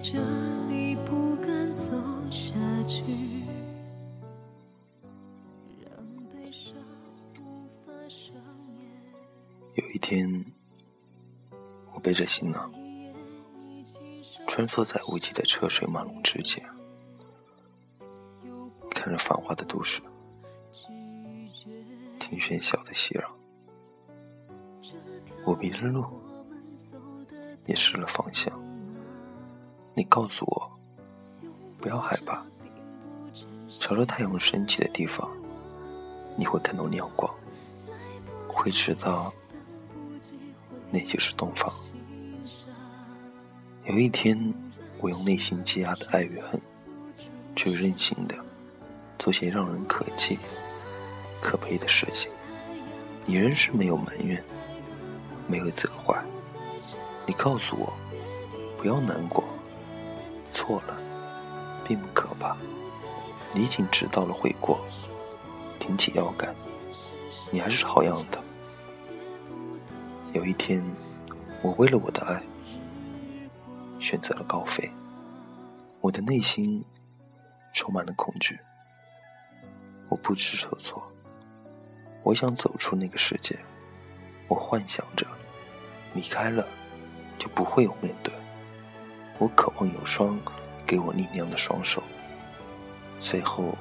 [0.00, 0.24] 这
[0.68, 1.90] 里不敢走
[2.30, 2.54] 下
[2.86, 3.02] 去，
[5.82, 5.90] 让
[6.30, 6.72] 悲伤
[7.40, 8.32] 无法上
[8.78, 8.88] 演。
[9.74, 10.44] 有一天，
[11.92, 12.72] 我背着行囊，
[14.46, 16.64] 穿梭在无际的车水马龙之间，
[18.92, 20.00] 看着繁华的都市，
[22.20, 23.24] 听喧嚣的熙攘，
[25.44, 26.06] 我迷了路，
[27.66, 28.67] 也失了方向。
[29.98, 30.70] 你告诉我，
[31.80, 32.40] 不要害怕，
[33.80, 35.28] 朝着太阳升起的地方，
[36.36, 37.28] 你会看到亮光，
[38.46, 39.34] 会知道
[40.88, 41.68] 那就是东方。
[43.86, 44.54] 有一天，
[45.00, 46.60] 我用内心积压的爱与恨，
[47.56, 48.36] 去任性的
[49.18, 50.38] 做些让人可气、
[51.40, 52.30] 可悲的事情，
[53.26, 54.40] 你仍是没有埋怨，
[55.48, 56.24] 没有责怪。
[57.26, 57.92] 你告诉我，
[58.80, 59.42] 不要难过。
[60.68, 60.94] 错了，
[61.82, 62.54] 并不可怕。
[63.54, 64.78] 你已经知道了悔过，
[65.78, 66.54] 挺起腰杆，
[67.50, 68.38] 你还是好样的。
[70.34, 70.84] 有一天，
[71.62, 72.42] 我为了我的爱，
[73.98, 74.90] 选择了高飞。
[76.02, 76.84] 我的内心
[77.72, 78.60] 充满了恐惧，
[80.10, 81.02] 我不知所措。
[82.22, 83.58] 我想走出那个世界，
[84.48, 85.26] 我幻想着
[86.12, 86.68] 离开了，
[87.38, 88.30] 就不会有面对。
[89.38, 90.38] 我渴望有双
[90.86, 92.02] 给我力量的双手。
[93.18, 93.76] 最后，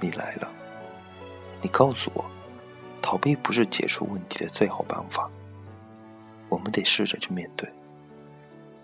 [0.00, 0.48] 你来了。
[1.60, 2.24] 你告诉我，
[3.00, 5.30] 逃避不是解除问题的最好办法。
[6.48, 7.68] 我们得试着去面对，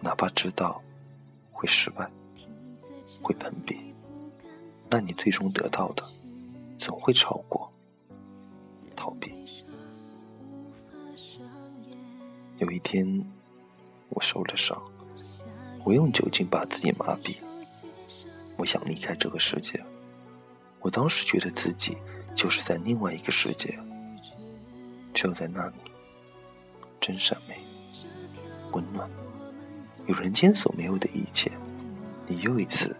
[0.00, 0.82] 哪怕知道
[1.52, 2.10] 会失败，
[3.20, 3.94] 会碰壁，
[4.90, 6.02] 那你最终得到的
[6.78, 7.70] 总会超过
[8.96, 9.32] 逃避。
[12.58, 13.24] 有一天，
[14.08, 14.80] 我受了伤。
[15.84, 17.36] 我用酒精把自己麻痹，
[18.56, 19.82] 我想离开这个世界。
[20.80, 21.96] 我当时觉得自己
[22.34, 23.78] 就是在另外一个世界，
[25.12, 25.74] 只有在那里，
[27.00, 27.56] 真善美、
[28.72, 29.08] 温暖，
[30.06, 31.50] 有人间所没有的一切。
[32.26, 32.96] 你又一次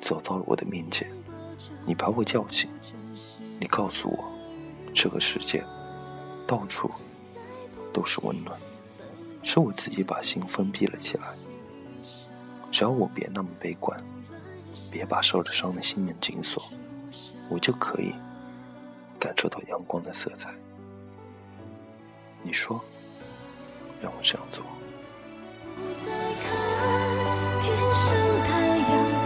[0.00, 1.10] 走到了我的面前，
[1.86, 2.68] 你把我叫醒，
[3.58, 4.24] 你告诉我，
[4.94, 5.64] 这个世界
[6.46, 6.90] 到处
[7.92, 8.58] 都是温暖，
[9.42, 11.28] 是我自己把心封闭了起来。
[12.70, 13.98] 只要我别那么悲观，
[14.90, 16.62] 别把受了伤的心门紧锁，
[17.48, 18.14] 我就可以
[19.18, 20.50] 感受到阳光的色彩。
[22.42, 22.80] 你说，
[24.00, 24.64] 让我这样做
[27.60, 28.14] 天上
[28.44, 29.17] 太阳。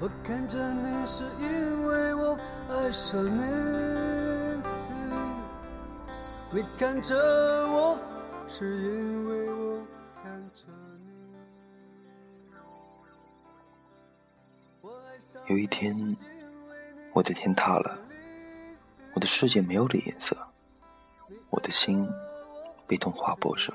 [0.00, 2.34] 我看着你是因为我
[2.70, 3.42] 爱上你，
[6.54, 7.98] 你看着我
[8.48, 10.64] 是因为我看着
[11.04, 11.04] 你。
[15.48, 15.94] 有一天，
[17.12, 17.98] 我的天塌了，
[19.12, 20.34] 我的世界没有了颜色，
[21.50, 22.08] 我的心
[22.86, 23.70] 被痛划破着，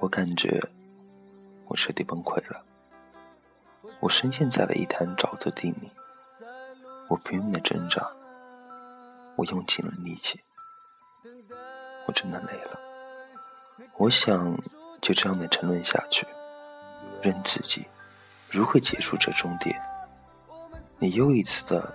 [0.00, 0.58] 我感觉
[1.66, 2.64] 我彻底崩溃了。
[4.00, 5.90] 我深陷在了一滩沼泽地里，
[7.08, 8.06] 我拼命的挣扎，
[9.36, 10.40] 我用尽了力气，
[12.06, 12.80] 我真的累了。
[13.96, 14.56] 我想
[15.00, 16.26] 就这样的沉沦下去，
[17.22, 17.86] 任自己
[18.50, 19.80] 如何结束这终点。
[20.98, 21.92] 你又一次的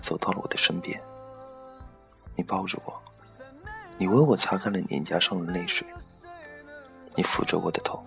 [0.00, 1.00] 走到了我的身边，
[2.34, 3.02] 你抱着我，
[3.98, 5.86] 你为我擦干了脸颊上的泪水，
[7.14, 8.02] 你抚着我的头，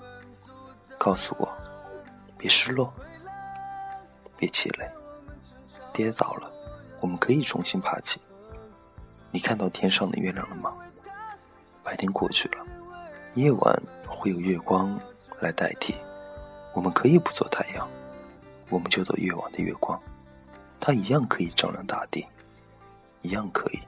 [0.98, 1.50] 告诉我
[2.38, 2.94] 别失落，
[4.40, 4.90] 别气馁，
[5.92, 6.50] 跌倒了
[7.02, 8.22] 我们可以重新爬起。
[9.32, 10.74] 你看到天上的月亮了吗？
[11.84, 12.66] 白天过去了，
[13.34, 14.98] 夜晚会有月光
[15.42, 15.94] 来代替，
[16.74, 17.86] 我们可以不做太阳，
[18.70, 20.02] 我们就做夜晚的月光。
[20.80, 22.26] 它一样可以照亮大地，
[23.22, 23.80] 一样可以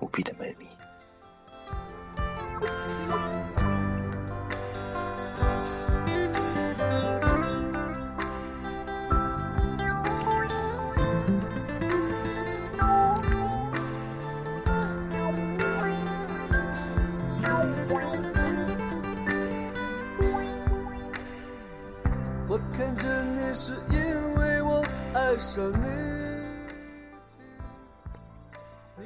[0.00, 0.66] 无比的美丽。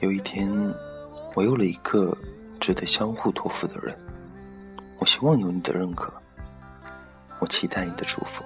[0.00, 0.50] 有一天，
[1.34, 2.16] 我有了一个
[2.60, 3.96] 值得相互托付的人，
[4.98, 6.12] 我希望有你的认可，
[7.40, 8.44] 我期待你的祝福。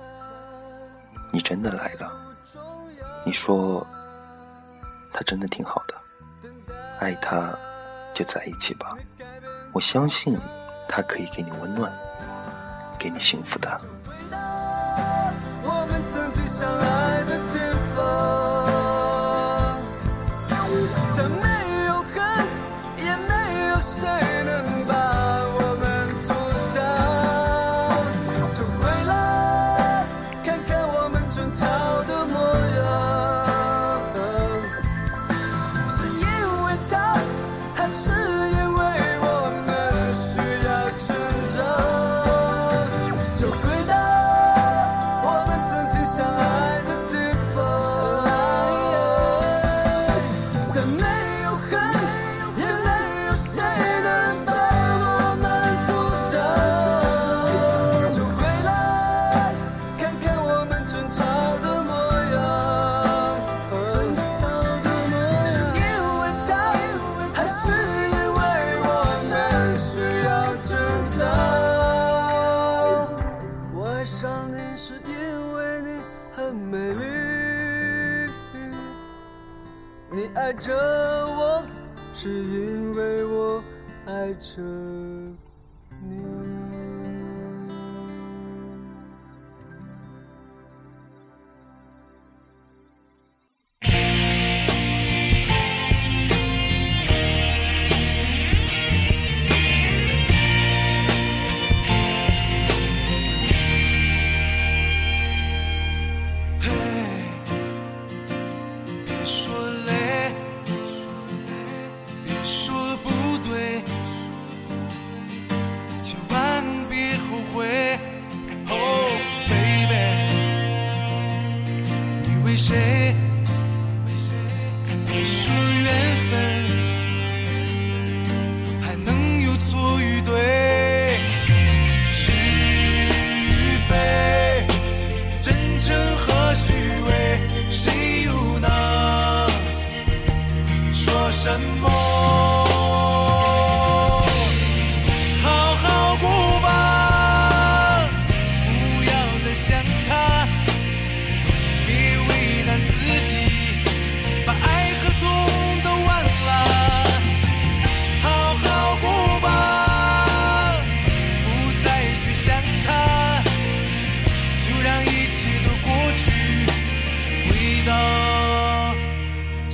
[1.32, 2.12] 你真的来了，
[3.24, 3.86] 你说
[5.12, 5.94] 他真的挺好的，
[6.98, 7.56] 爱他
[8.12, 8.96] 就在一起吧。
[9.72, 10.38] 我相信
[10.88, 11.92] 他可以给你温暖，
[12.98, 13.80] 给你幸福的。
[80.12, 81.62] 你爱着我
[82.12, 83.62] 是因为我
[84.06, 84.60] 爱着
[86.02, 86.49] 你。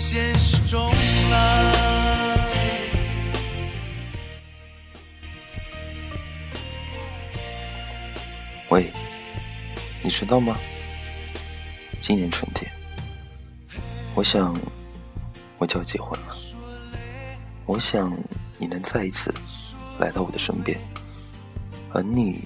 [0.09, 2.39] 现实中了。
[8.69, 8.93] 喂，
[10.05, 10.57] 你知道吗？
[12.01, 12.71] 今年春天，
[14.15, 14.57] 我想
[15.59, 16.29] 我就要结婚了。
[17.65, 18.17] 我想
[18.59, 19.35] 你能再一次
[19.99, 20.79] 来到我的身边，
[21.93, 22.45] 而你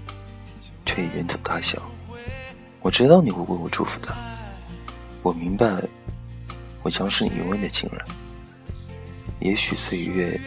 [0.87, 1.79] 却已远走他乡。
[2.81, 4.17] 我知道你会为我祝福的，
[5.23, 5.67] 我明白，
[6.83, 8.05] 我将是你永远的情人。
[9.39, 10.39] 也许岁月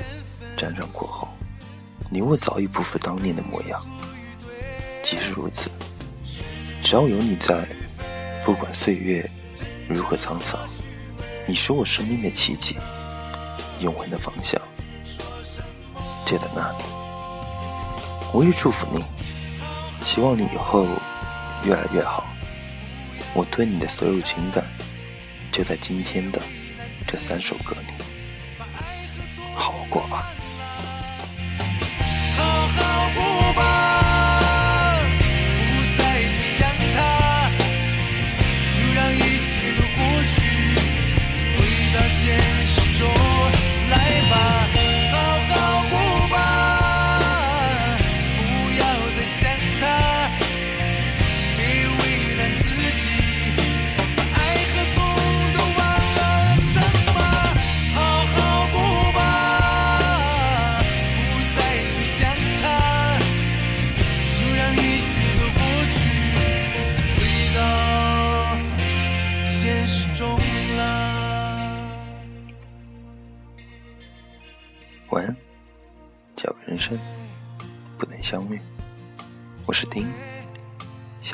[0.58, 1.28] 辗转过后，
[2.10, 3.84] 你我早已不复当年的模样。
[5.04, 5.70] 即使如此，
[6.84, 7.68] 只要有你在，
[8.46, 9.30] 不管岁月
[9.88, 10.60] 如何沧桑，
[11.46, 12.78] 你是我生命的奇迹，
[13.80, 14.62] 永恒的方向
[16.25, 16.84] 就在那里。
[18.32, 19.04] 我也祝福你，
[20.06, 20.86] 希望你以后
[21.66, 22.25] 越来越好。
[23.34, 24.63] 我对你的所有情感，
[25.53, 26.41] 就在今天的
[27.07, 27.93] 这三首歌里，
[29.53, 30.33] 好过吧。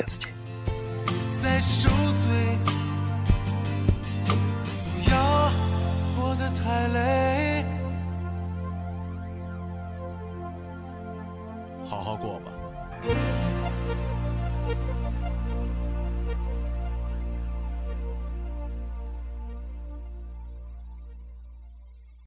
[0.00, 0.28] 下次见。
[1.42, 2.26] 再受罪，
[4.94, 5.50] 不要
[6.16, 6.98] 活得太累，